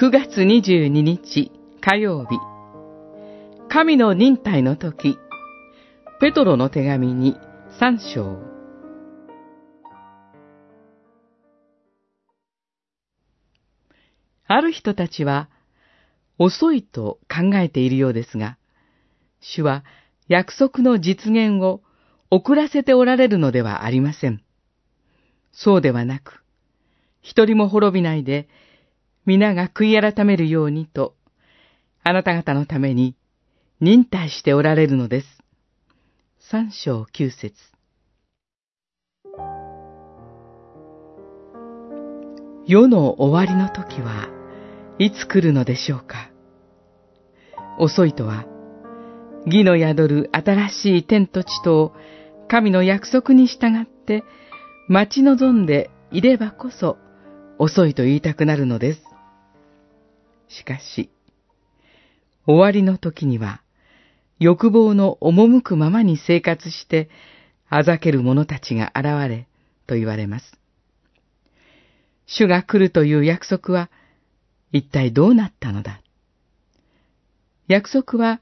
[0.00, 1.50] 9月22日
[1.80, 2.38] 火曜日
[3.68, 5.18] 神の忍耐の時
[6.20, 7.34] ペトロの手紙に
[7.80, 8.38] 3章
[14.46, 15.48] ある人たちは
[16.38, 18.56] 遅いと考えているようですが、
[19.40, 19.82] 主は
[20.28, 21.82] 約束の実現を
[22.30, 24.44] 遅らせておられるのではありません。
[25.50, 26.44] そうではなく、
[27.20, 28.48] 一人も滅びないで、
[29.26, 31.14] 皆が悔い改めるようにと、
[32.02, 33.14] あなた方のために
[33.80, 35.26] 忍耐しておられるのです。
[36.38, 37.54] 三章九節
[42.66, 44.28] 世の終わりの時は
[44.98, 46.30] いつ来るのでしょうか
[47.78, 48.46] 遅いとは、
[49.46, 51.92] 義の宿る新しい天と地とを
[52.48, 54.24] 神の約束に従って
[54.88, 56.96] 待ち望んでいればこそ
[57.58, 59.07] 遅いと言いたくなるのです。
[60.48, 61.10] しかし、
[62.46, 63.62] 終わりの時には、
[64.38, 67.10] 欲望の赴くままに生活して、
[67.68, 69.46] あざける者たちが現れ、
[69.86, 70.58] と言われます。
[72.26, 73.90] 主が来るという約束は、
[74.72, 76.00] 一体どうなったのだ？
[77.66, 78.40] 約束は、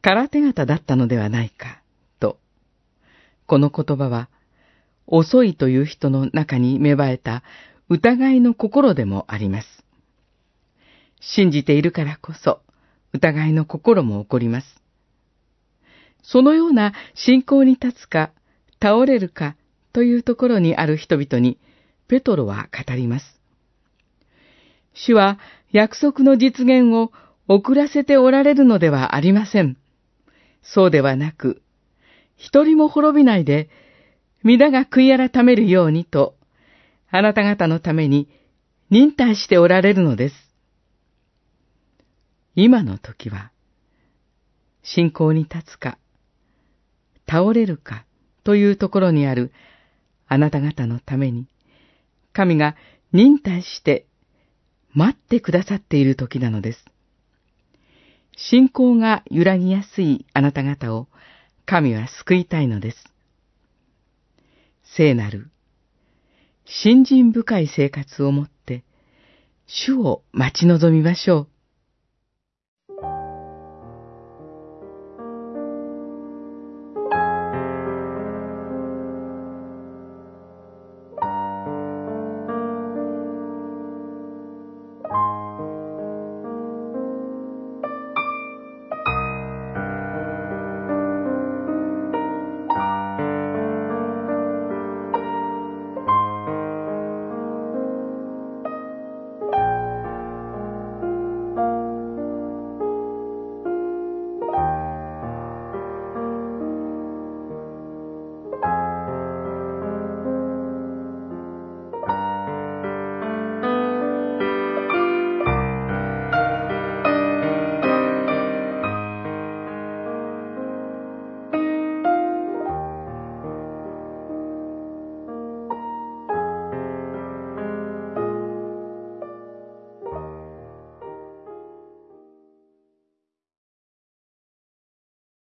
[0.00, 1.82] 空手形だったのではないか、
[2.20, 2.38] と。
[3.46, 4.28] この言葉は、
[5.06, 7.42] 遅いという人の中に芽生えた
[7.88, 9.84] 疑いの心でもあります。
[11.20, 12.60] 信じているからこそ、
[13.12, 14.66] 疑いの心も起こります。
[16.22, 18.32] そのような信仰に立つか、
[18.80, 19.56] 倒れるか
[19.92, 21.58] というところにある人々に、
[22.06, 23.40] ペトロは語ります。
[24.94, 25.38] 主は
[25.70, 27.12] 約束の実現を
[27.46, 29.76] 遅らせておられるのではありません。
[30.62, 31.62] そうではなく、
[32.36, 33.68] 一人も滅びないで、
[34.42, 36.36] 皆が悔い改めるようにと、
[37.10, 38.28] あなた方のために
[38.90, 40.47] 忍耐しておられるのです。
[42.54, 43.52] 今の時は、
[44.82, 45.98] 信仰に立つか、
[47.28, 48.04] 倒れるか
[48.44, 49.52] というところにある
[50.26, 51.46] あなた方のために、
[52.32, 52.76] 神が
[53.12, 54.06] 忍耐して
[54.92, 56.84] 待ってくださっている時なのです。
[58.36, 61.08] 信仰が揺らぎやすいあなた方を
[61.66, 62.96] 神は救いたいのです。
[64.96, 65.50] 聖なる、
[66.64, 68.84] 信心深い生活をもって、
[69.66, 71.48] 主を待ち望みましょう。